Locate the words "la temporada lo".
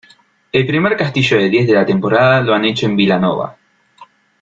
1.75-2.55